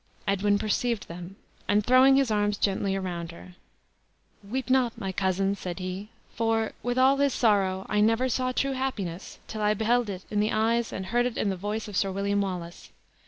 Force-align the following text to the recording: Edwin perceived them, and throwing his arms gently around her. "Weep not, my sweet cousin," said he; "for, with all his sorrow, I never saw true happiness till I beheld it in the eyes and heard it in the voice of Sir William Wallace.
Edwin 0.27 0.57
perceived 0.57 1.07
them, 1.07 1.35
and 1.67 1.85
throwing 1.85 2.15
his 2.15 2.31
arms 2.31 2.57
gently 2.57 2.95
around 2.95 3.29
her. 3.31 3.53
"Weep 4.43 4.67
not, 4.67 4.97
my 4.97 5.09
sweet 5.11 5.17
cousin," 5.17 5.53
said 5.55 5.77
he; 5.77 6.09
"for, 6.33 6.71
with 6.81 6.97
all 6.97 7.17
his 7.17 7.35
sorrow, 7.35 7.85
I 7.87 8.01
never 8.01 8.27
saw 8.27 8.51
true 8.51 8.73
happiness 8.73 9.37
till 9.47 9.61
I 9.61 9.75
beheld 9.75 10.09
it 10.09 10.25
in 10.31 10.39
the 10.39 10.51
eyes 10.53 10.91
and 10.91 11.05
heard 11.05 11.27
it 11.27 11.37
in 11.37 11.51
the 11.51 11.55
voice 11.55 11.87
of 11.87 11.95
Sir 11.95 12.11
William 12.11 12.41
Wallace. 12.41 12.89